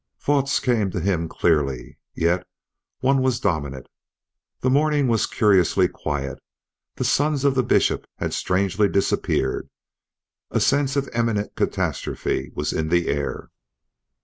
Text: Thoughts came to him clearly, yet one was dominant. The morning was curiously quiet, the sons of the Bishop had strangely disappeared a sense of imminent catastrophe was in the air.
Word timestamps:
Thoughts 0.19 0.59
came 0.59 0.89
to 0.89 0.99
him 0.99 1.29
clearly, 1.29 1.99
yet 2.15 2.47
one 3.01 3.21
was 3.21 3.39
dominant. 3.39 3.85
The 4.61 4.69
morning 4.71 5.07
was 5.07 5.27
curiously 5.27 5.87
quiet, 5.87 6.39
the 6.95 7.03
sons 7.03 7.45
of 7.45 7.53
the 7.53 7.61
Bishop 7.61 8.07
had 8.17 8.33
strangely 8.33 8.89
disappeared 8.89 9.69
a 10.49 10.59
sense 10.59 10.95
of 10.95 11.07
imminent 11.13 11.55
catastrophe 11.55 12.51
was 12.55 12.73
in 12.73 12.89
the 12.89 13.09
air. 13.09 13.51